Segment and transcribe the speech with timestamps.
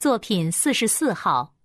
[0.00, 1.56] 作品四十四号。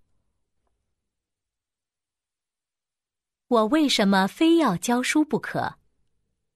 [3.47, 5.75] 我为什么非要教书不可？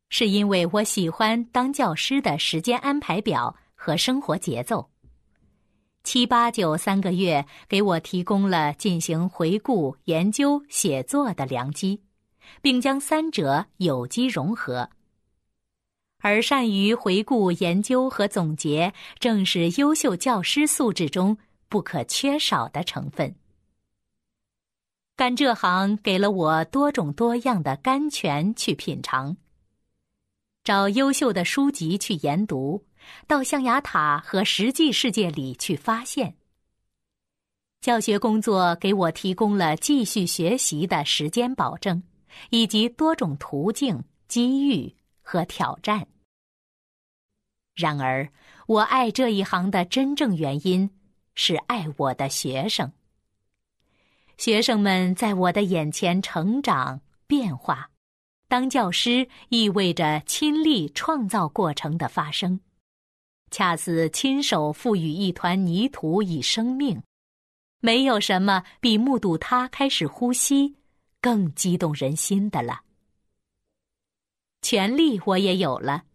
[0.10, 4.90] 是因为我喜欢当教师的时间安排表和生活节奏。
[6.04, 12.02] 七八九三个月给我提供了进行回顾、研究、写作的良机，
[12.59, 14.89] 并将三者有机融合。
[16.21, 21.38] 而善于回顾、研究和总结，正是优秀教师素质中
[21.70, 23.36] 不可缺少的成分。
[25.15, 29.36] 干这行给了我多种多样的甘泉去品尝，
[30.64, 32.86] 找优秀的书籍去研读，
[33.28, 36.36] 到象牙塔和实际世界里去发现。
[37.81, 42.03] 教学工作给我提供了继续学习的时间保证，
[42.50, 44.95] 以及多种途径、机遇。
[45.30, 46.08] 和挑战。
[47.75, 48.31] 然而，
[48.66, 50.89] 我爱这一行的真正原因
[51.39, 52.91] 是爱我的学生。
[54.39, 57.92] 学生们在我的眼前成长变化，
[58.48, 62.59] 当教师意味着亲历创造过程的发生，
[63.52, 67.02] 恰似亲手赋予一团泥土以生命。
[67.81, 70.75] 没有什么比目睹它开始呼吸
[71.22, 72.81] 更激动人心的了。
[74.64, 76.06] 权利我也有了，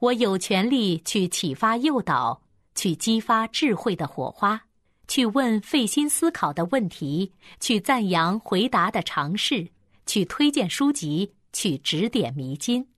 [0.00, 2.42] 我有权利去启发诱导，
[2.80, 4.58] 去激发智慧的火花，
[5.06, 9.70] 去问费心思考的问题，去赞扬回答的尝试，
[10.06, 12.88] 去推荐书籍，去指点迷津。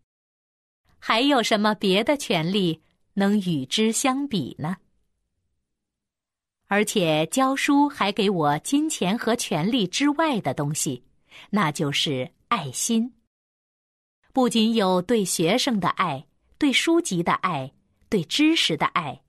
[1.00, 2.80] 还有什么别的权利
[3.14, 4.77] 能与之相比呢？
[6.69, 11.03] 而且教书还给我金钱和权力之外的东西，
[11.50, 13.12] 那就是爱心。
[14.33, 16.25] 不仅有对学生的爱，
[16.56, 17.72] 对书籍的爱，
[18.08, 19.20] 对知识的爱，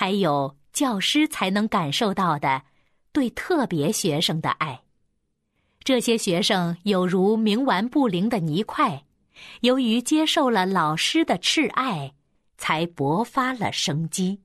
[0.00, 2.62] 还有教师才能感受到的
[3.12, 4.80] 对特别学生的爱。
[5.84, 9.04] 这些学生有如冥顽不灵的泥块，
[9.60, 12.14] 由于接受了老师的挚爱，
[12.56, 14.40] 才勃发了生机。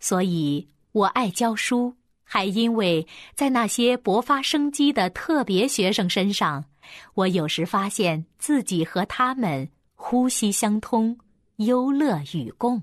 [0.00, 6.66] 所以我爱教书，还因为在那些勃发生机的特别学生身上。
[7.14, 11.18] 我有时发现自己和他们呼吸相通，
[11.56, 12.82] 忧乐与共。